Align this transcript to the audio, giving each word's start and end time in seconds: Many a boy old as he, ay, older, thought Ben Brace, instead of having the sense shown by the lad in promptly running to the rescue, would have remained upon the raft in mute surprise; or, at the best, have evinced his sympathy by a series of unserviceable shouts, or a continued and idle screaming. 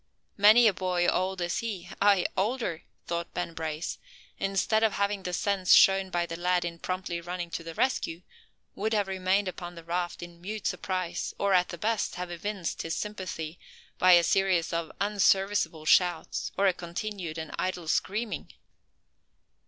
Many 0.35 0.67
a 0.67 0.73
boy 0.73 1.05
old 1.05 1.43
as 1.43 1.59
he, 1.59 1.87
ay, 2.01 2.25
older, 2.35 2.81
thought 3.05 3.35
Ben 3.35 3.53
Brace, 3.53 3.99
instead 4.39 4.81
of 4.81 4.93
having 4.93 5.21
the 5.21 5.31
sense 5.31 5.75
shown 5.75 6.09
by 6.09 6.25
the 6.25 6.35
lad 6.35 6.65
in 6.65 6.79
promptly 6.79 7.21
running 7.21 7.51
to 7.51 7.63
the 7.63 7.75
rescue, 7.75 8.23
would 8.73 8.93
have 8.93 9.07
remained 9.07 9.47
upon 9.47 9.75
the 9.75 9.83
raft 9.83 10.23
in 10.23 10.41
mute 10.41 10.65
surprise; 10.65 11.35
or, 11.37 11.53
at 11.53 11.69
the 11.69 11.77
best, 11.77 12.15
have 12.15 12.31
evinced 12.31 12.81
his 12.81 12.95
sympathy 12.95 13.59
by 13.99 14.13
a 14.13 14.23
series 14.23 14.73
of 14.73 14.91
unserviceable 14.99 15.85
shouts, 15.85 16.51
or 16.57 16.65
a 16.65 16.73
continued 16.73 17.37
and 17.37 17.51
idle 17.59 17.87
screaming. 17.87 18.51